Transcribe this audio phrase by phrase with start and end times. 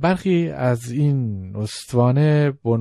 [0.00, 2.76] برخی از این استوانه به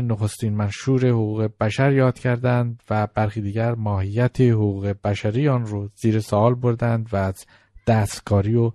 [0.00, 6.20] نخستین منشور حقوق بشر یاد کردند و برخی دیگر ماهیت حقوق بشری آن رو زیر
[6.20, 7.46] سوال بردند و از
[7.86, 8.72] دستکاری و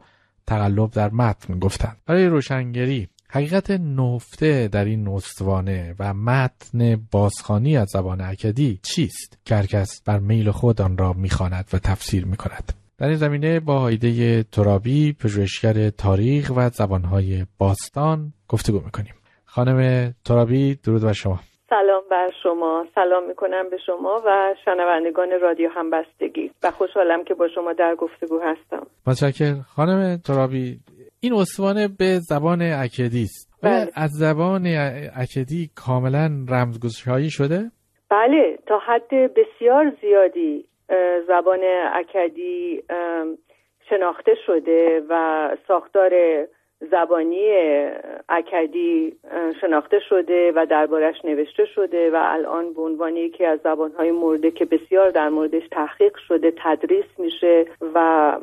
[0.48, 1.98] تقلب در متن گفتند.
[2.06, 9.62] برای روشنگری حقیقت نهفته در این استوانه و متن بازخانی از زبان اکدی چیست؟ که
[9.62, 12.82] کس بر میل خود آن را می‌خواند و تفسیر می‌کند.
[13.00, 19.14] در این زمینه با هایده ترابی پژوهشگر تاریخ و زبانهای باستان گفتگو می‌کنیم.
[19.46, 21.39] خانم ترابی درود بر شما.
[21.69, 22.86] سلام بر شما.
[22.96, 26.52] سلام می‌کنم به شما و شنوندگان رادیو همبستگی.
[26.64, 28.88] و خوشحالم که با شما در گفتگو هستم.
[29.07, 30.80] متشکر خانم ترابی
[31.19, 33.53] این استوانه به زبان اکدی است.
[33.64, 33.88] بله.
[33.95, 34.67] از زبان
[35.16, 37.72] اکدی کاملا رمزگشایی شده؟
[38.09, 38.58] بله.
[38.67, 40.66] تا حد بسیار زیادی
[41.28, 41.59] زبان
[41.94, 42.83] اکدی
[43.89, 46.11] شناخته شده و ساختار
[46.91, 47.47] زبانی
[48.30, 49.16] اکدی
[49.61, 54.66] شناخته شده و دربارش نوشته شده و الان به عنوان یکی از زبانهای مورده که
[54.66, 57.65] بسیار در موردش تحقیق شده تدریس میشه
[57.95, 58.38] و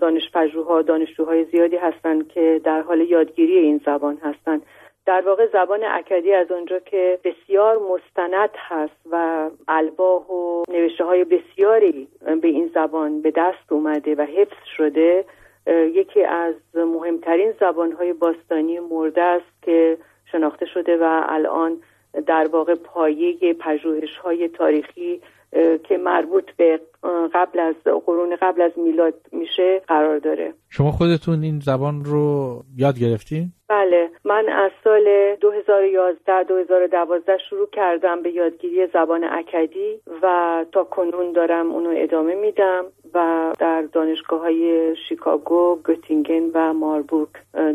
[0.00, 4.62] دانش پژوها دانشجوهای زیادی هستند که در حال یادگیری این زبان هستند
[5.06, 11.24] در واقع زبان اکدی از آنجا که بسیار مستند هست و الواح و نوشته های
[11.24, 12.08] بسیاری
[12.42, 15.24] به این زبان به دست اومده و حفظ شده
[15.66, 19.98] یکی از مهمترین زبانهای باستانی مرده است که
[20.32, 21.76] شناخته شده و الان
[22.26, 25.20] در واقع پایه پژوهش های تاریخی
[25.84, 26.80] که مربوط به
[27.34, 27.74] قبل از
[28.06, 34.10] قرون قبل از میلاد میشه قرار داره شما خودتون این زبان رو یاد گرفتین؟ بله
[34.24, 41.72] من از سال 2011 2012 شروع کردم به یادگیری زبان اکدی و تا کنون دارم
[41.72, 47.28] اونو ادامه میدم و در دانشگاه های شیکاگو، گوتینگن و ماربورگ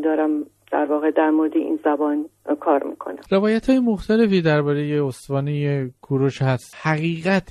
[0.04, 2.26] دارم در واقع در مورد این زبان
[2.60, 3.20] کار می‌کنم.
[3.32, 6.76] روایت های مختلفی درباره استوانه کوروش هست.
[6.84, 7.50] حقیقت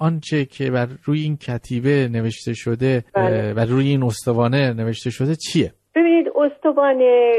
[0.00, 3.52] آنچه که بر روی این کتیبه نوشته شده بله.
[3.56, 7.32] و روی این استوانه نوشته شده چیه؟ ببینید استوانه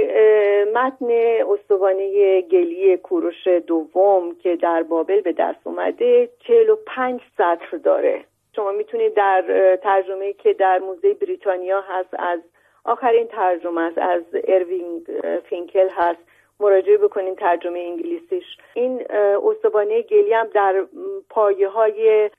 [0.76, 1.06] متن
[1.54, 8.26] استوانه گلی کوروش دوم که در بابل به دست اومده 45 سطر داره.
[8.56, 9.44] شما می‌تونید در
[9.84, 12.40] ترجمه که در موزه بریتانیا هست از
[12.86, 13.98] آخرین ترجمه است.
[13.98, 15.02] از ایروینگ
[15.50, 16.20] فینکل هست.
[16.60, 18.44] مراجعه بکنین ترجمه انگلیسیش.
[18.74, 19.06] این
[19.44, 20.86] استوانه گلی هم در
[21.30, 22.30] پایه های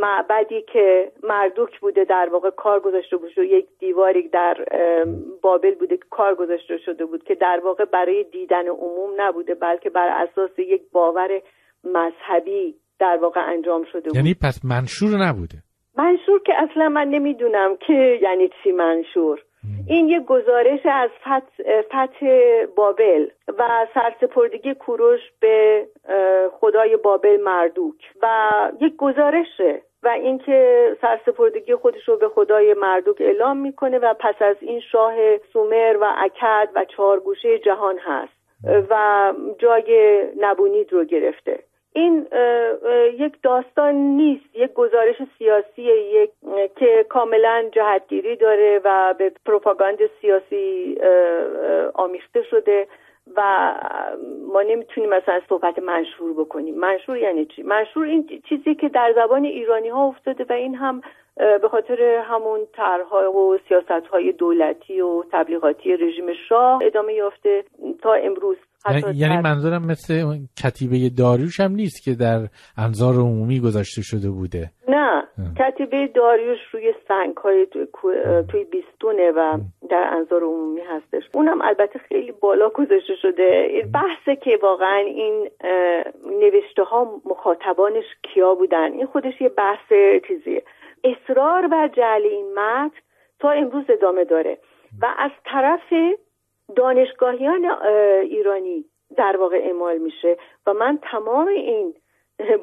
[0.00, 3.38] معبدی که مردوک بوده در واقع کار گذاشته بود.
[3.38, 4.56] یک دیواری در
[5.42, 9.90] بابل بوده که کار گذاشته شده بود که در واقع برای دیدن عموم نبوده بلکه
[9.90, 11.42] بر اساس یک باور
[11.84, 14.16] مذهبی در واقع انجام شده بود.
[14.16, 15.58] یعنی پس منشور نبوده؟
[15.98, 19.44] منشور که اصلا من نمی‌دونم که یعنی چی منشور.
[19.88, 21.10] این یک گزارش از
[21.88, 22.26] فتح
[22.76, 23.26] بابل
[23.58, 25.86] و سرسپردگی کوروش به
[26.60, 27.94] خدای بابل مردوک.
[28.22, 28.28] و
[28.80, 34.56] یک گزارشه و اینکه سرسپردگی خودش رو به خدای مردوک اعلام می‌کنه و پس از
[34.60, 38.32] این شاه سومر و اکد و چهارگوشه جهان هست
[38.90, 41.58] و جای نبونید رو گرفته.
[41.92, 42.26] این
[43.18, 46.30] یک داستان نیست یک گزارش سیاسی یک
[46.76, 50.98] که کاملا جهتگیری داره و به پروپاگاند سیاسی
[51.94, 52.86] آمیخته شده
[53.36, 53.74] و
[54.52, 56.74] ما نمی‌تونیم مثلا صحبت منشور بکنیم.
[56.74, 61.00] منشور یعنی چی؟ منشور این چیزی که در زبان ایرانی ها افتاده و این هم
[61.36, 67.64] به خاطر همون طرحها و سیاست های دولتی و تبلیغاتی رژیم شاه ادامه یافته.
[68.02, 68.56] تا امروز
[68.86, 74.70] یعنی, یعنی منظورم مثل کتیبه داریوش هم نیست که در انظار عمومی گذاشته شده بوده.
[74.88, 75.28] نه
[75.58, 77.66] کتیبه داریوش روی سنگ های
[78.50, 79.58] توی, بیستونه و
[79.90, 81.22] در انظار عمومی هستش.
[81.34, 83.68] اونم البته خیلی بالا گذاشته شده.
[83.94, 85.50] بحثه که واقعا این
[86.40, 89.92] نوشته ها مخاطبانش کیا بودن؟ این خودش یه بحث
[90.28, 90.62] چیزیه.
[91.04, 92.96] اصرار بر جعل این متن
[93.40, 94.58] تا امروز ادامه داره.
[95.02, 95.92] و از طرف
[96.76, 97.64] دانشگاهیان
[98.22, 98.84] ایرانی
[99.16, 100.36] در واقع اعمال میشه
[100.66, 101.94] و من تمام این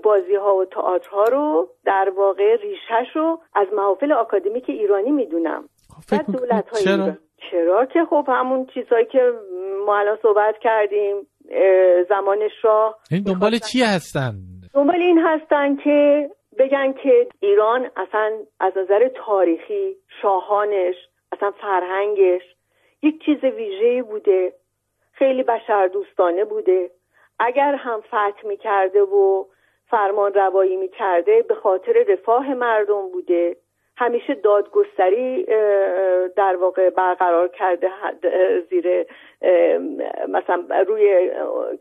[0.04, 5.70] بازی ها و تئاترها رو در واقع ریشش رو از محافل آکادمیک ایرانی می‌دونم
[6.12, 7.18] و دولت های چرا؟
[7.52, 9.34] چرا که خب همون چیزهایی که
[9.86, 11.16] ما الان صحبت کردیم
[12.10, 14.34] زمان شاه این دنبال چی هستن؟
[14.74, 16.30] دنبال این هستن که
[16.60, 20.96] بگن که ایران اصلا از نظر تاریخی شاهانش
[21.32, 22.42] اصلا فرهنگش
[23.06, 24.54] یک چیز ویژه بوده.
[25.12, 26.92] خیلی بشر دوستانه بوده.
[27.40, 29.46] اگر هم فتح می کرده و
[29.88, 33.58] فرمان روایی می کرده به خاطر رفاه مردم بوده.
[33.98, 35.44] همیشه دادگستری
[36.36, 37.90] در واقع برقرار کرده
[38.70, 39.06] زیر
[40.28, 41.32] مثلا روی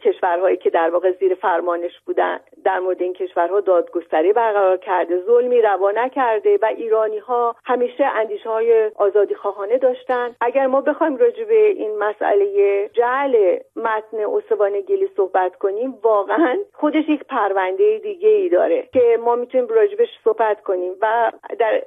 [0.02, 2.40] کشورهایی که در واقع زیر فرمانش بودن.
[2.64, 8.48] در مورد این کشورها دادگستری برقرار کرده ظلمی روا نکرده و ایرانی ها همیشه اندیشه
[8.48, 10.36] های آزادی خواهانه داشتن.
[10.40, 17.08] اگر ما بخوایم راجع به این مسئله جعل متن استوانه گلی صحبت کنیم واقعا خودش
[17.08, 21.82] یک پرونده دیگه ای داره که ما می‌تونیم راجبش صحبت کنیم و در,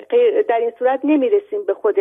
[0.49, 1.95] در این صورت نمی‌رسیم به خود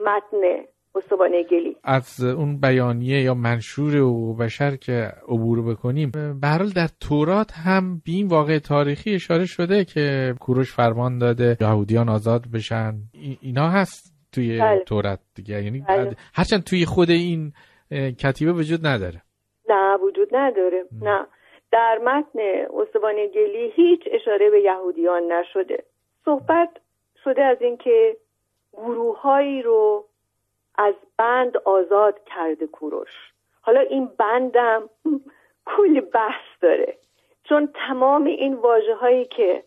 [0.00, 0.64] متن
[0.94, 1.76] استوانه گلی.
[1.84, 6.34] از اون بیانیه یا منشور و بشر که عبور بکنیم به
[6.76, 12.42] در تورات هم به این واقع تاریخی اشاره شده که کوروش فرمان داده یهودیان آزاد
[12.54, 12.94] بشن.
[13.42, 14.84] اینا هست توی بله.
[14.84, 15.62] تورات دیگه.
[15.62, 16.16] یعنی بله.
[16.34, 17.52] هرچند توی خود این
[18.24, 19.22] کتیبه وجود نداره.
[19.68, 20.84] نه وجود نداره.
[21.02, 21.26] نه.
[21.72, 22.38] در متن
[22.80, 25.84] استوانه گلی هیچ اشاره به یهودیان نشده.
[26.24, 26.68] صحبت
[27.28, 28.16] شده از اینکه
[28.72, 30.04] گروههایی رو
[30.74, 33.32] از بند آزاد کرده کوروش.
[33.60, 34.90] حالا این بندم
[35.66, 36.96] کلی بحث داره.
[37.44, 39.64] چون تمام این واجه هایی که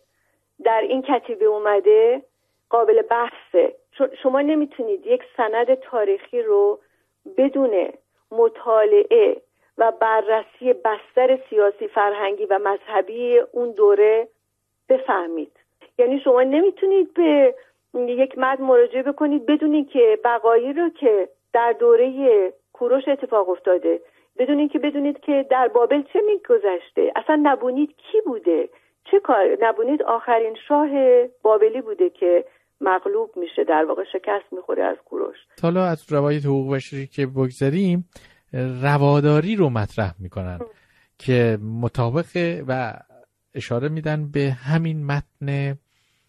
[0.64, 2.22] در این کتیبه اومده
[2.70, 3.76] قابل بحثه.
[4.22, 6.80] شما نمی‌تونید یک سند تاریخی رو
[7.36, 7.92] بدون
[8.30, 9.42] مطالعه
[9.78, 14.28] و بررسی بستر سیاسی فرهنگی و مذهبی اون دوره
[14.88, 15.61] بفهمید.
[15.98, 17.54] یعنی شما نمی‌تونید به
[17.94, 24.00] یک مد مراجعه بکنید بدونی که بقایی رو که در دوره کوروش اتفاق افتاده
[24.38, 27.12] بدونید که بدونید که در بابل چه میگذشته.
[27.16, 28.68] اصلا نبونید کی بوده؟
[29.10, 30.88] چه کار؟ نبونید آخرین شاه
[31.42, 32.44] بابلی بوده که
[32.80, 35.36] مغلوب میشه در واقع شکست می‌خوره از کوروش.
[35.62, 38.08] حالا از روایت حقوق بشری که بگذاریم
[38.82, 40.58] رواداری رو مطرح می‌کنن
[41.18, 42.26] که مطابق
[42.68, 42.92] و
[43.54, 45.78] اشاره میدن به همین متن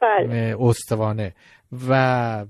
[0.02, 0.56] بله.
[0.60, 1.34] استوانه
[1.90, 1.94] و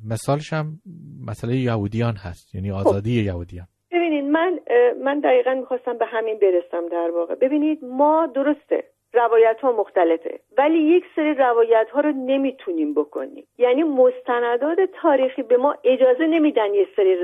[0.10, 0.80] مثالش هم
[1.28, 2.78] مسئله یهودیان هست یعنی خب.
[2.78, 4.60] آزادی یهودیان ببینید من
[5.04, 8.84] من دقیقا می‌خواستم به همین برسم در واقع ببینید ما درسته
[9.14, 10.40] روایت ها مختلفه.
[10.58, 13.48] ولی یک سری روایت ها رو نمی‌تونیم بکنیم.
[13.58, 17.16] یعنی مستندات تاریخی به ما اجازه نمیدن یک سری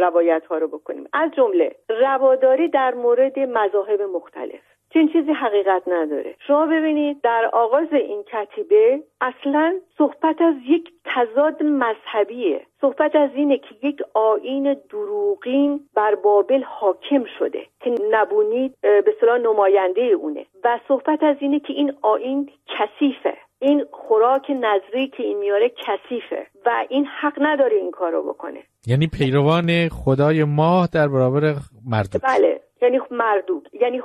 [0.00, 1.08] روایت ها رو بکنیم.
[1.12, 4.60] از جمله رواداری در مورد مذاهب مختلف.
[4.94, 6.34] چنین چیزی حقیقت نداره.
[6.46, 12.60] شما ببینید در آغاز این کتیبه اصلا صحبت از یک تضاد مذهبیه.
[12.80, 19.38] صحبت از اینه که یک آین دروغین بر بابل حاکم شده که نبونید به صلاح
[19.38, 20.46] نماینده اونه.
[20.64, 23.34] و صحبت از اینه که این آین کثیفه.
[23.60, 28.60] این خوراک نظری که این میاره کثیفه و این حق نداره این کار رو بکنه.
[28.86, 31.54] یعنی پیروان خدای ماه در برابر
[31.86, 32.60] مردم بله.
[32.82, 33.62] یعنی مردوک.
[33.72, 34.02] یعنی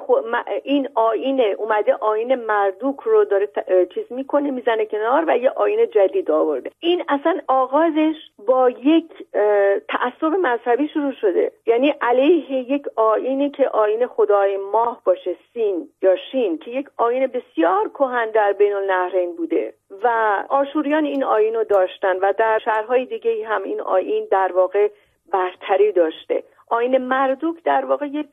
[0.63, 3.49] این آینه اومده آین مردوک رو داره
[3.93, 6.71] چیز می‌کنه می‌زنه کنار و یه آین جدید آورده.
[6.79, 8.15] این اصلا آغازش
[8.47, 9.05] با یک
[9.89, 11.51] تعصب مذهبی شروع شده.
[11.65, 17.27] یعنی علیه یک آینی که آین خدای ماه باشه سین یا شین که یک آین
[17.27, 19.73] بسیار کهن در بین النهرین بوده.
[20.03, 20.09] و
[20.49, 24.89] آشوریان این آین رو داشتن و در شهرهای دیگه هم این آین در واقع
[25.31, 26.43] برتری داشته.
[26.69, 28.27] آین مردوک در واقع یک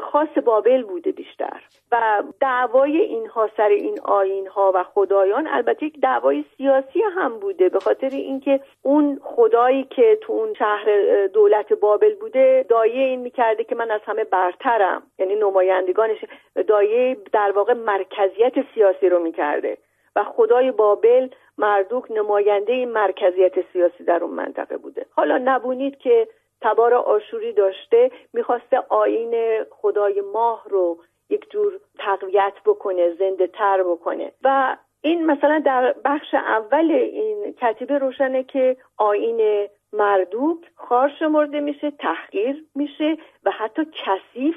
[0.00, 1.62] خاص بابل بوده بیشتر.
[1.92, 7.68] و دعوای اینها سر این آین ها و خدایان البته یک دعوای سیاسی هم بوده
[7.68, 10.86] به خاطر اینکه اون خدایی که تو اون شهر
[11.26, 15.02] دولت بابل بوده دایه این می‌کرده که من از همه برترم.
[15.18, 16.24] یعنی نمایندگانش
[16.68, 19.78] دایه در واقع مرکزیت سیاسی رو می‌کرده.
[20.16, 25.06] و خدای بابل مردوک نماینده این مرکزیت سیاسی در اون منطقه بوده.
[25.10, 26.28] حالا نبونید که
[26.62, 30.98] تبار آشوری داشته می‌خواسته آین خدای ماه رو
[31.30, 34.32] یک جور تقویت بکنه زنده تر بکنه.
[34.44, 41.90] و این مثلا در بخش اول این کتیبه روشنه که آین مردوک خار شمرده میشه
[41.90, 44.56] تحقیر میشه و حتی کثیف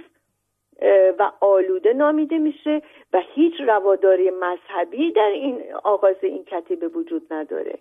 [1.19, 2.81] و آلوده نامیده میشه
[3.13, 7.79] و هیچ رواداری مذهبی در این آغاز این کتیبه وجود نداره.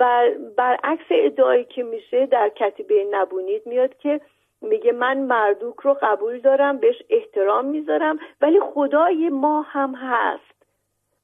[0.00, 4.20] و برعکس ادعایی که میشه در کتیبه نبونید میاد که
[4.62, 10.58] میگه من مردوک رو قبول دارم بهش احترام می‌ذارم ولی خدای ما هم هست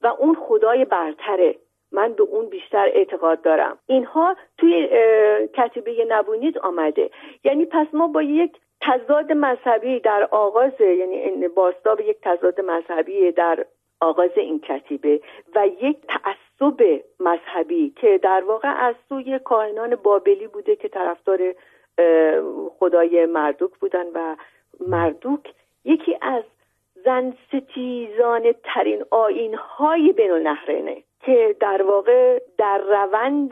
[0.03, 1.55] و اون خدای برتره.
[1.93, 3.79] من به اون بیشتر اعتقاد دارم.
[3.87, 4.89] اینها توی
[5.55, 7.11] کتیبه نبونید آمده.
[7.45, 13.67] یعنی پس ما با یک تضاد مذهبی در آغاز یعنی باستاب یک تضاد مذهبی در
[14.05, 15.21] آغاز این کتیبه
[15.55, 21.55] و یک تعصب مذهبی که در واقع از سوی کاهنان بابلی بوده که طرفدار
[22.79, 24.37] خدای مردوک بودن و
[24.89, 26.45] مردوک یکی از
[27.05, 33.51] زن ستیزانه ترین آین های بین النهرینه که در واقع در روند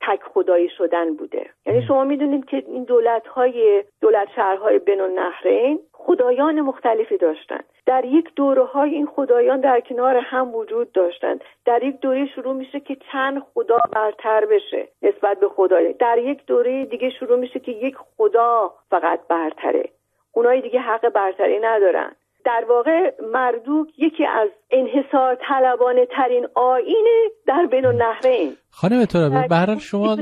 [0.00, 1.50] تک خدایی شدن بوده.
[1.66, 7.64] یعنی شما می‌دونید که این دولت های دولت شهرهای بین النهرین خدایان مختلفی داشتند.
[7.86, 11.40] در یک دوره های این خدایان در کنار هم وجود داشتند.
[11.64, 15.92] در یک دوره شروع میشه که چند خدا برتر بشه نسبت به خدای.
[15.92, 19.88] در یک دوره دیگه شروع میشه که یک خدا فقط برتره.
[20.32, 22.12] اونایی دیگه حق برتری ندارن.
[22.44, 27.06] در واقع مردوک یکی از انحصار طلبانه ترین آین
[27.46, 30.16] در بین النهرین خانم ترابی به شما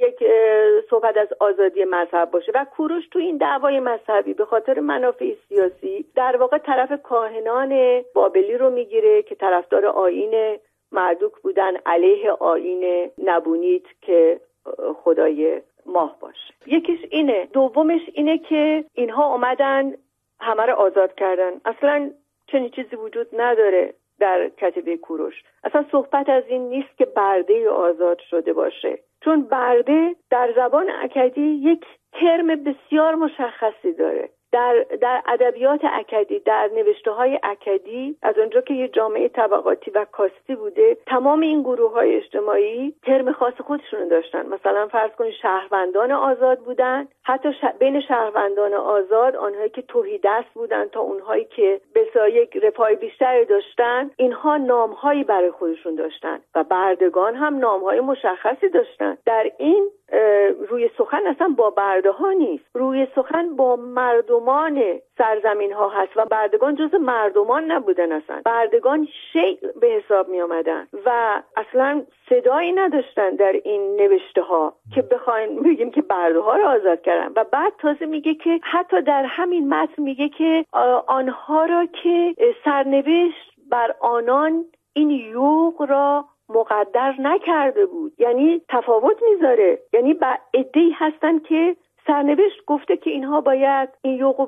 [0.00, 0.22] یک
[0.90, 6.04] صحبت از آزادی مذهب باشه و کوروش تو این دعوای مذهبی به خاطر منافع سیاسی
[6.14, 10.58] در واقع طرف کاهنان بابلی رو می‌گیره که طرفدار آین
[10.92, 14.40] مردوک بودن علیه آین نبونید که
[15.04, 16.54] خدای ماه باشه.
[16.66, 17.48] یکیش اینه.
[17.52, 19.92] دومش اینه که اینها اومدن
[20.42, 21.52] همه رو آزاد کردن.
[21.64, 22.10] اصلا
[22.46, 25.34] چنین چیزی وجود نداره در کتبه کوروش.
[25.64, 28.98] اصلا صحبت از این نیست که برده آزاد شده باشه.
[29.24, 34.28] چون برده در زبان اکدی یک ترم بسیار مشخصی داره.
[34.52, 40.06] در در ادبیات اکدی در نوشته های اکدی از اونجا که یه جامعه طبقاتی و
[40.12, 44.46] کاستی بوده تمام این گروه های اجتماعی ترم خاص خودشون داشتن.
[44.46, 47.08] مثلا فرض کنید شهروندان آزاد بودن.
[47.22, 52.94] حتی بین شهروندان آزاد آنهایی که توهی دست بودن تا اونهایی که به یک رفاه
[52.94, 56.40] بیشتری داشتن اینها نامهایی برای خودشون داشتن.
[56.54, 59.18] و بردگان هم نامهای مشخصی داشتن.
[59.26, 59.81] در این
[60.82, 62.64] روی سخن اصلا با برده ها نیست.
[62.74, 64.82] روی سخن با مردمان
[65.18, 68.40] سرزمین ها هست و بردگان جز مردمان نبودن اصلا.
[68.44, 75.02] بردگان شیع به حساب می آمدن و اصلا صدایی نداشتن در این نوشته ها که
[75.02, 77.32] بخواین بگیم که برده ها رو آزاد کردن.
[77.36, 80.64] و بعد تازه میگه که حتی در همین متن میگه که
[81.06, 82.34] آنها را که
[82.64, 88.12] سرنوشت بر آنان این یوغ را مقدر نکرده بود.
[88.18, 89.78] یعنی تفاوت می‌ذاره.
[89.92, 90.18] یعنی
[90.54, 94.46] ادهی هستن که سرنوشت گفته که اینها باید این یوقو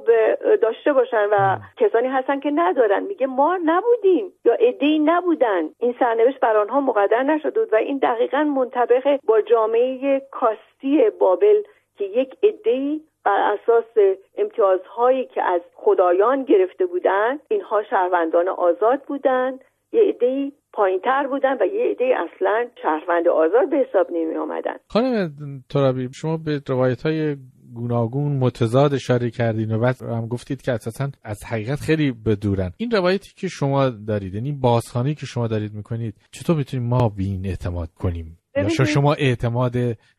[0.63, 3.03] داشته باشن و کسانی هستن که ندارن.
[3.03, 4.33] میگه ما نبودیم.
[4.45, 5.69] یا ای نبودن.
[5.79, 11.63] این سرنوشت بر آنها مقدر نشده بود و این دقیقا منطبق با جامعه کاستی بابل
[11.99, 19.65] که یک ای بر اساس امتیازهایی که از خدایان گرفته بودند اینها شهروندان آزاد بودند
[19.95, 25.31] یه عدهای تر بودن و یه عده اصلا شهروند آزاد به حساب نمی آمدن خانم
[25.71, 27.37] ترابی شما به روایت های
[27.75, 32.71] گوناگون متضاد اشاره کردین و بعد هم گفتید که اساسا از حقیقت خیلی بدورن.
[32.77, 37.23] این روایتی که شما دارید یعنی بازخانی که شما دارید می‌کنید چطور می‌تونیم ما به
[37.23, 39.73] این اعتماد کنیم؟ یا شما اعتماد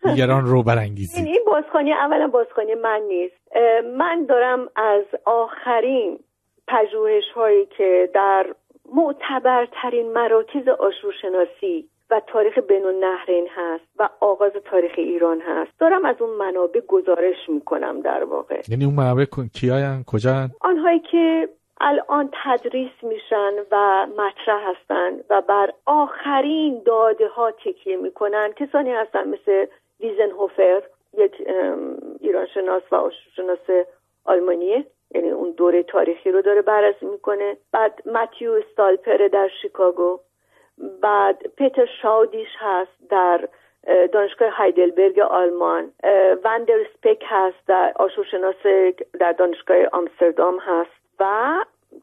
[0.04, 3.36] دیگران رو برانگیزید؟ این بازخانی اولا بازخانی من نیست.
[3.98, 6.20] من دارم از آخرین
[6.68, 8.56] پژوهش هایی که در
[8.94, 15.72] معتبرترین مراکز آشورشناسی و تاریخ بین النهرین هست و آغاز تاریخ ایران هست.
[15.80, 18.62] دارم از اون منابع گزارش می‌کنم در واقع.
[18.70, 21.50] یعنی اون منابع کیاین کجا آنهایی که
[21.82, 29.28] الان تدریس میشن و مطرح هستن و بر آخرین داده ها تکیه می‌کنن کسانی هستن
[29.28, 29.66] مثل
[30.00, 30.82] ویزنهوفر
[31.18, 31.34] یک
[32.20, 33.86] ایرانشناس و آشورشناس
[34.26, 34.86] آلمانیه.
[35.16, 37.58] یعنی اون دوره تاریخی رو داره بررسی می‌کنه.
[37.72, 40.20] بعد متیو استالپر در شیکاگو.
[41.02, 43.48] بعد پیتر شاودیش هست در
[44.12, 45.92] دانشگاه هایدلبرگ آلمان.
[46.44, 48.56] وندر سپک هست در آشورشناس
[49.20, 50.92] در دانشگاه آمستردام هست.
[51.20, 51.56] و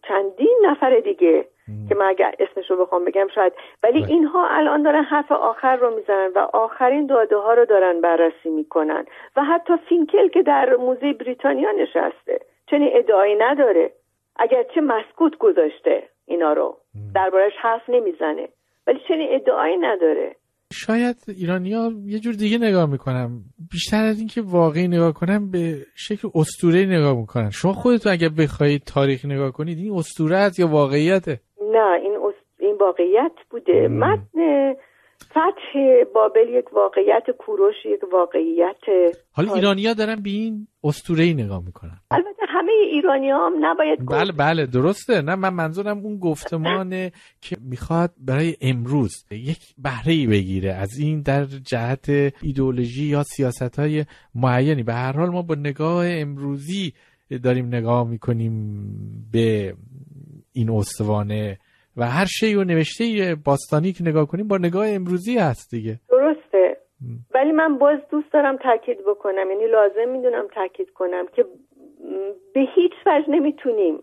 [0.09, 1.45] چندین نفر دیگه
[1.88, 3.52] که من اگر اسمش رو بخوام بگم شاید.
[3.83, 4.11] ولی بله.
[4.11, 9.07] اینها الان دارن حرف آخر رو می‌زنن و آخرین داده ها رو دارن بررسی می‌کنن.
[9.37, 12.40] و حتی فینکل که در موزه بریتانیا نشسته.
[12.73, 13.93] چنین ادعایی نداره.
[14.37, 16.76] اگرچه مسکوت گذاشته اینا رو.
[17.14, 18.49] دربارش حرف نمی‌زنه.
[18.87, 20.37] ولی چنین ادعایی نداره.
[20.73, 23.31] شاید ایرانیا یه جور دیگه نگاه می‌کنم
[23.73, 27.50] بیشتر از اینکه واقعی نگاه کنم به شکل اسطوره نگاه می‌کنن.
[27.50, 31.41] شما خودتون اگر بخواید تاریخ نگاه کنید این اسطوره است یا واقعیته؟
[31.73, 33.88] نه این این واقعیت بوده.
[33.88, 34.75] متن
[35.31, 35.79] فتح
[36.14, 42.00] بابل یک واقعیت کوروش یک واقعیت حالا ایرانیا دارن به این اسطوره ای نگاه می‌کنن.
[42.11, 45.23] البته همه ایرانی هم نباید بله بله درسته.
[45.23, 51.23] نه من منظورم اون گفتمانه که می‌خواد برای امروز یک بهره ای بگیره از این
[51.23, 52.09] در جهت
[52.43, 54.83] ایدولوژی یا سیاست های معینی.
[54.83, 56.93] به هر حال ما با نگاه امروزی
[57.43, 58.83] داریم نگاه می‌کنیم
[59.33, 59.75] به
[60.52, 61.59] این استوانه
[61.96, 66.00] و هر شی و نوشته باستانی که نگاه کنیم با نگاه امروزی هست دیگه.
[66.08, 66.76] درسته.
[67.34, 69.50] ولی من باز دوست دارم تاکید بکنم.
[69.50, 71.44] یعنی لازم می‌دونم تاکید کنم که
[72.54, 73.99] به هیچ وجه نمی‌تونیم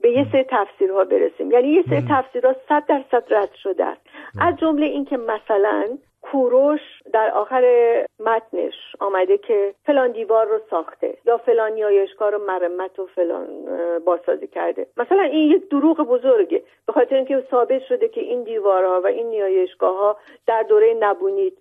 [0.00, 1.50] به یه سری تفسیرها برسیم.
[1.50, 4.00] یعنی یه سری تفسیرها صد درصد رد شده است.
[4.40, 5.98] از جمله اینکه مثلا
[6.30, 6.80] کوروش
[7.12, 7.64] در آخر
[8.20, 13.48] متنش آمده که فلان دیوار رو ساخته یا فلان نیایشگاه رو مرمت و فلان
[14.04, 14.86] بازسازی کرده.
[14.96, 16.62] مثلا این یک دروغ بزرگه.
[16.86, 20.16] به خاطر اینکه ثابت شده که این دیوارها و این نیایشگاه ها
[20.46, 21.52] در دوره نبونیت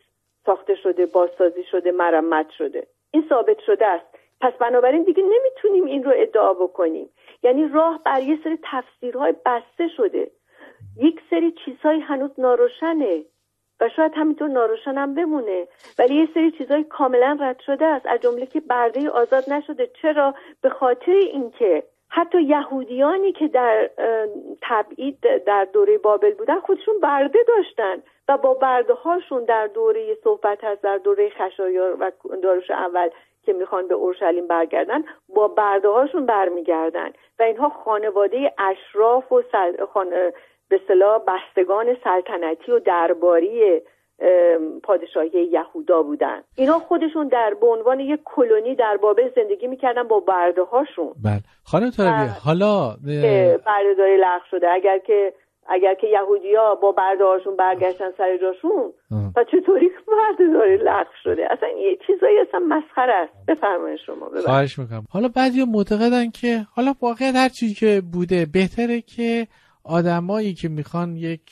[0.46, 2.88] ساخته شده بازسازی شده مرمت شده.
[3.12, 4.06] این ثابت شده است.
[4.42, 7.10] پس بنابراین دیگه نمی‌تونیم این رو ادعا بکنیم.
[7.44, 10.32] یعنی راه بر یه سری تفسیرهای بسته شده.
[10.98, 13.24] یک سری چیزهای هنوز ناروشنه.
[13.80, 15.68] و شاید همینطور ناروشن هم بمونه.
[16.00, 19.90] ولی یه سری چیزهای کاملا رد شده است از جمله که برده آزاد نشده.
[20.02, 21.84] چرا؟ به خاطر اینکه
[22.16, 23.90] حتی یهودیانی که در
[24.62, 30.64] تبعید در دوره بابل بودن خودشون برده داشتن و با برده هاشون در دوره صحبت
[30.64, 32.12] هست در دوره خشایار و
[32.44, 33.10] داروش اول
[33.46, 35.04] که می‌خوان به اورشلیم برگردن
[35.36, 37.14] با برده هاشون برمیگردن.
[37.40, 39.42] و اینها خانواده اشراف و
[40.74, 43.82] به صلاح بستگان سلطنتی و درباری
[44.84, 46.42] پادشاهی یهودا بودن.
[46.56, 51.40] اینا خودشون در به عنوان یک کلونی در بابل زندگی می‌کردن با برده هاشون بله.
[51.64, 52.96] خانم طالبی حالا
[53.66, 54.70] برده داری لغ شده.
[54.70, 55.34] اگر که
[55.68, 58.94] اگر که یهودیا با برده هاشون برگشتن سر جاشون
[59.36, 63.34] و چطوری برده داری لغ شده؟ اصلا یه چیزایی اصلا مسخره است.
[63.48, 64.30] بفرمایید شما.
[64.46, 65.04] خواهش می‌کنم.
[65.12, 69.48] حالا بعضی معتقدن که حالا واقعا هر چیزی که بوده بهتره که
[69.84, 71.50] آدمایی که می‌خوان یک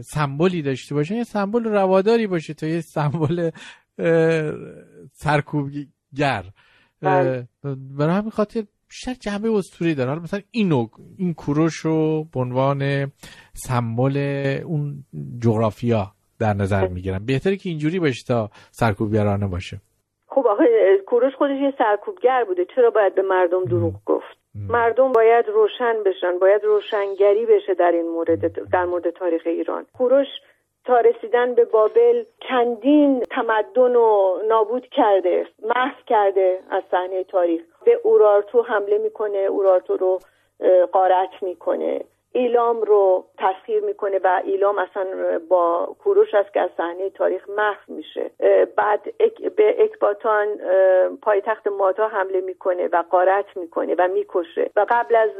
[0.00, 3.50] سمبولی داشته باشن یه سمبل رواداری باشه تا یه سمبل
[5.12, 6.44] سرکوبگر.
[7.00, 7.48] بله.
[7.98, 13.12] برای همین خاطر بیشتر جنبه اسطوری داره حالا مثلا اینو این کوروش رو به عنوان
[13.52, 14.16] سمبل
[14.64, 15.04] اون
[15.42, 17.26] جغرافیا در نظر می‌گیرن.
[17.26, 19.80] بهتره که اینجوری باشه تا سرکوبگرانه باشه.
[20.26, 20.64] خب آخه
[21.06, 22.66] کوروش خودش یه سرکوبگر بوده.
[22.74, 28.08] چرا باید به مردم دروغ گفت؟ مردم باید روشن بشن باید روشنگری بشه در این
[28.08, 29.86] مورد در مورد تاریخ ایران.
[29.98, 30.28] کوروش
[30.84, 37.62] تا رسیدن به بابل چندین تمدن رو نابود کرده محو کرده از صحنه تاریخ.
[37.84, 40.18] به اورارتو حمله می‌کنه اورارتو رو
[40.92, 42.00] قارت می‌کنه.
[42.32, 45.06] ایلام رو تسخیر می‌کنه و ایلام اصلا
[45.48, 48.30] با کوروش است که از صحنه تاریخ محو میشه.
[48.76, 49.16] بعد
[49.56, 50.46] به اکباتان
[51.22, 54.70] پایتخت ماتا حمله می‌کنه و قارت می‌کنه و می‌کشه.
[54.76, 55.30] و قبل از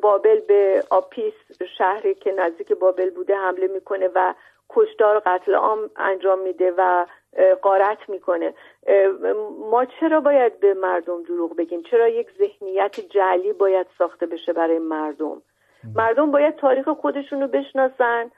[0.00, 1.34] بابل به آپیس
[1.78, 4.34] شهری که نزدیک بابل بوده حمله می‌کنه و
[4.70, 7.06] کشتار قتل عام انجام میده و
[7.62, 8.54] قارت می‌کنه.
[9.70, 14.78] ما چرا باید به مردم دروغ بگیم؟ چرا یک ذهنیت جعلی باید ساخته بشه برای
[14.78, 15.42] مردم؟
[15.94, 18.30] مردم باید تاریخ خودشون رو بشناسن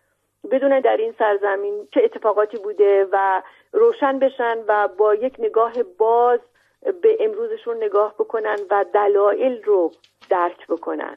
[0.52, 6.40] بدون در این سرزمین چه اتفاقاتی بوده و روشن بشن و با یک نگاه باز
[7.02, 9.90] به امروزشون نگاه بکنن و دلایل رو
[10.30, 11.16] درک بکنن.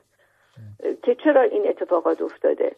[1.04, 2.76] که چرا این اتفاقات افتاده؟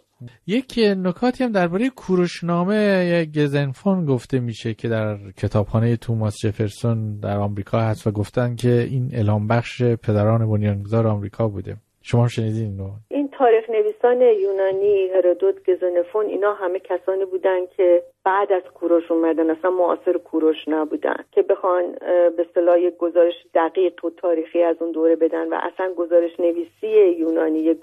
[0.48, 7.80] یک نکاتی هم درباره کوروشنامه گزنفون گفته میشه که در کتابخانه توماس جفرسون در آمریکا
[7.80, 11.76] هست و گفتن که این اعلام بخش پدران بنیانگذار آمریکا بوده.
[12.02, 18.52] شما شنیدین اینو این تاریخ نویسان یونانی هرودوت گزنفون اینا همه کسانی بودن که بعد
[18.52, 19.50] از کوروش اومدن.
[19.50, 21.96] اصلا معاصر کوروش نبودن که بخوان
[22.38, 27.18] به صلاح یک گزارش دقیق و تاریخی از اون دوره بدن و اصلا گزارش نویسی
[27.20, 27.80] یونانی یک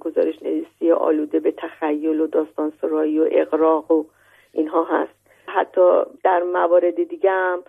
[0.00, 4.04] گزارش نویسی آلوده به تخیل و داستان سرایی و اقراق و
[4.52, 5.12] اینها هست.
[5.46, 7.62] حتی در موارد دیگه هم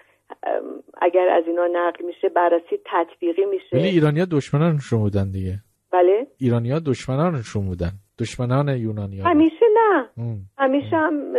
[1.02, 3.78] اگر از اینا نقل میشه بررسی تطبیقی میشه.
[3.78, 5.54] ولی ایرانیا دشمنان بودن دیگه.
[5.94, 6.28] بله.
[6.38, 7.92] ایرانیا دشمنانشون بودن.
[8.20, 10.10] دشمنان یونانیا همیشه نه.
[10.58, 11.34] همیشه هم.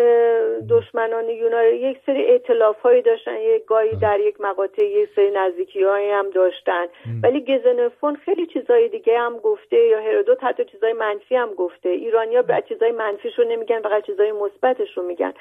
[0.71, 3.37] دشمنان یونان یک سری اعتلاف هایی داشتن.
[3.41, 6.87] یک گاهی در یک مقاطع یک سری نزدیکی هایی هم داشتن.
[7.23, 11.89] ولی گزنفون خیلی چیزای دیگه هم گفته یا هرودوت حتی چیزای منفی هم گفته.
[11.89, 15.33] ایرانیا به چیزای منفیش رو نمیگن فقط چیزای مثبتش رو میگن.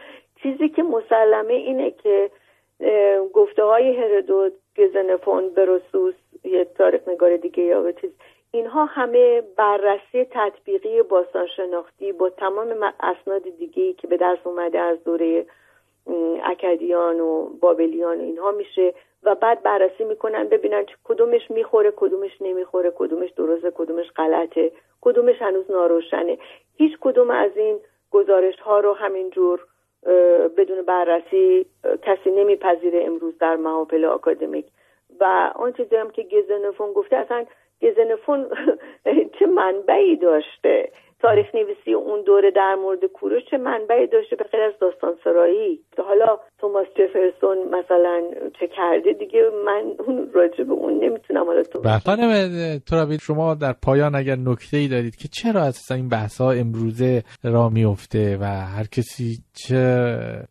[0.44, 2.30] چیزی که مسلمه اینه که
[3.34, 8.12] گفته های هرودوت گزنفون برسوس یه تاریخ نگار دیگه یا چیز.
[8.56, 15.46] اینها همه بررسی تطبیقی باستانشناختی با تمام اسناد دیگه که به دست اومده از دوره
[16.44, 22.94] اکدیان و بابلیان و اینها میشه و بعد بررسی می‌کنن ببینن کدومش می‌خوره کدومش نمی‌خوره
[22.96, 26.38] کدومش درسته کدومش غلطه کدومش هنوز ناروشنه.
[26.78, 27.80] هیچ کدوم از این
[28.12, 29.68] گزارش ها رو همینجور
[30.58, 31.66] بدون بررسی
[32.02, 34.66] کسی نمیپذیره امروز در محافل آکادمیک.
[35.20, 37.46] و آن چیزی هم که گزنفون گفته اصلا
[37.84, 38.46] گزنفون
[39.40, 40.90] چه منبعی داشته؟
[41.24, 45.80] تاریخ نویسی اون دوره در مورد کوروش چه منبعی داشته به غیر از داستان سرایی؟
[45.98, 48.22] حالا توماس جفرسون مثلا
[48.60, 52.00] چه کرده دیگه؟ من اون راجع به اون نمی‌تونم حالا تو بله.
[52.00, 52.32] خانم
[52.90, 57.24] ترابی شما در پایان اگر نکته ای دارید که چرا اساسا این بحث ها امروزه
[57.44, 59.78] را میفته و هر کسی چه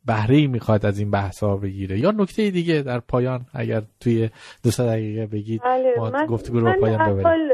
[0.07, 4.31] بهره ای می‌خواد از این بحث ها بگیره یا نکته دیگه در پایان اگر توی
[4.65, 5.95] دو دقیقه بگید بله.
[5.97, 7.53] ما من, گفتگو رو پایان ببریم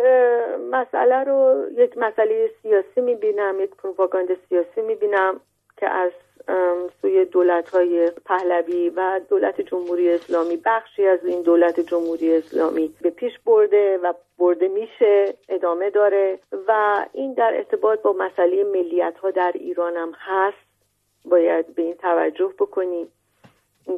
[0.71, 5.41] مسئله رو یک مسئله سیاسی می‌بینم یک پروپاگاند سیاسی می‌بینم
[5.77, 6.13] که از
[7.03, 13.11] سوی دولت های پهلوی و دولت جمهوری اسلامی بخشی از این دولت جمهوری اسلامی به
[13.11, 19.31] پیش برده و برده میشه ادامه داره و این در ارتباط با مسئله ملیت ها
[19.31, 20.68] در ایران هم هست
[21.29, 23.09] باید به این توجه بکنیم.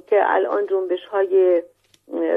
[0.07, 1.62] که الان جنبش های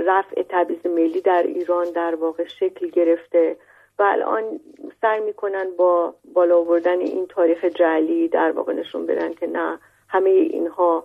[0.05, 3.57] رفع تبعیض ملی در ایران در واقع شکل گرفته
[3.99, 4.59] و الان
[5.01, 10.29] سعی می‌کنن با بالا آوردن این تاریخ جعلی در واقع نشون بدن که نه همه
[10.29, 11.03] اینها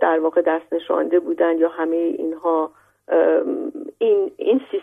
[0.00, 2.70] در واقع دست نشانده بودن یا همه اینها
[3.08, 3.57] این این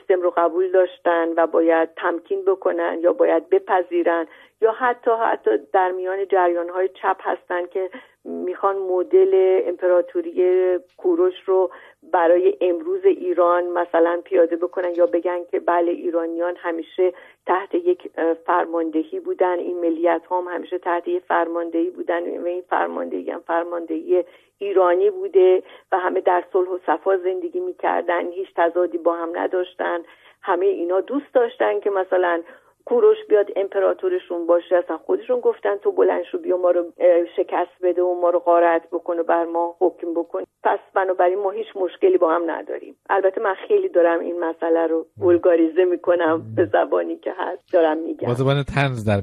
[0.08, 4.28] سیستم رو قبول داشتن و باید تمکین بکنن یا باید بپذیرن
[4.62, 7.90] یا حتی حتی در میان جریان های چپ هستن که
[8.24, 11.72] می‌خوان مدل امپراتوری کوروش رو
[12.12, 17.14] برای امروز ایران مثلا پیاده بکنن یا بگن که بله ایرانیان همیشه
[17.46, 18.12] تحت یک
[18.46, 19.60] فرماندهی بودن.
[19.60, 24.24] این ملیت هم همیشه تحت یک فرماندهی بودن و این فرماندهی هم فرماندهی
[24.58, 28.32] ایرانی بوده و همه در صلح و صفا زندگی می‌کردن.
[28.32, 30.00] هیچ تضادی با هم نداشتن.
[30.42, 32.42] همه اینا دوست داشتن که مثلا
[32.86, 36.92] کوروش بیاد امپراتورشون باشه اصلا خودشون گفتن تو بلند شو بیا ما رو
[37.36, 41.68] شکست بده و ما رو غارت بکنه بر ما حکم بکن پس بنابراین ما هیچ
[41.76, 42.96] مشکلی با هم نداریم.
[43.10, 48.28] البته من خیلی دارم این مسئله رو بلگاریزه می‌کنم به زبانی که هست دارم میگم.
[48.28, 49.22] با زبان تنز در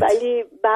[0.00, 0.68] ولی به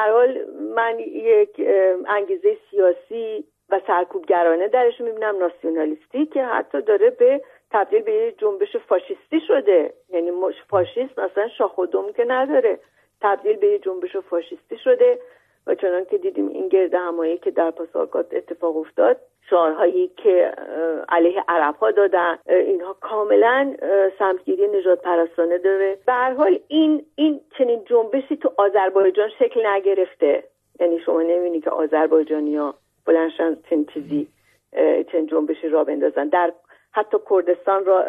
[0.77, 1.61] من یک
[2.09, 7.41] انگیزه سیاسی و سرکوبگرانه درش می‌بینم ناسیونالیستی که حتی داره به
[7.77, 9.93] تبدیل به یه جنبش فاشیستی شده.
[10.09, 10.31] یعنی
[10.69, 12.79] فاشیست مثلا شاخ و دم که نداره.
[13.21, 15.19] تبدیل به یه جنبش فاشیستی شده
[15.67, 19.17] و چنان که دیدیم این گرد همایی که در پاسارگاد اتفاق افتاد
[19.51, 20.53] شعارهایی که
[21.09, 23.75] علیه عرب ها دادن اینها کاملا
[24.19, 25.99] سمتگیری نجات پرستانه داره.
[26.07, 30.45] به هر حال این این چنین جنبشی تو آذربایجان شکل نگرفته.
[30.81, 32.75] یعنی شما نمی‌بینی که آذربایجانی ها
[33.07, 34.29] بلنشن چنین چیزی
[35.13, 36.29] چنین جنبشی را بندازن.
[36.29, 36.53] در
[36.97, 38.05] حتی کردستان را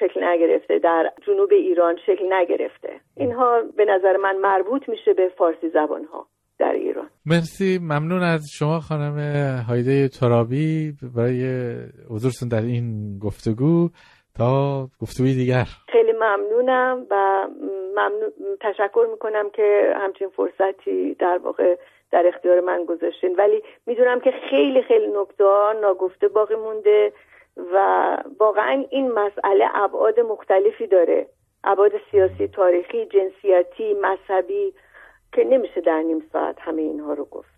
[0.00, 3.00] شکل نگرفته در جنوب ایران شکل نگرفته.
[3.16, 6.26] اینها به نظر من مربوط میشه به فارسی زبان ها
[6.58, 7.08] در ایران.
[7.26, 7.78] مرسی.
[7.82, 9.18] ممنون از شما خانم
[9.68, 11.42] هایده ترابی برای
[12.10, 13.88] حضورتون در این گفتگو.
[14.38, 15.66] تا گفتگوی دیگر.
[15.92, 17.46] خیلی ممنونم و
[17.96, 21.76] ممنون تشکر می‌کنم که همچین فرصتی در واقع
[22.12, 23.36] در اختیار من گذاشتین.
[23.36, 25.44] ولی می‌دونم که خیلی خیلی نکته
[25.82, 27.12] ناگفته باقی مونده.
[27.56, 31.26] و واقعا این مسئله ابعاد مختلفی داره.
[31.64, 34.74] ابعاد سیاسی تاریخی جنسیتی مذهبی
[35.32, 37.50] که نمیشه در نیم ساعت همه اینها رو گفت.